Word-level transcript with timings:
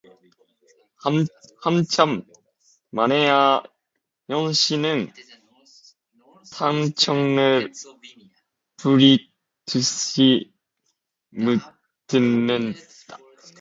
한참 1.61 2.23
만에야 2.89 3.61
영신은 4.31 5.13
딴전을 6.57 7.71
부리듯이 8.81 10.51
묻는다. 11.29 12.81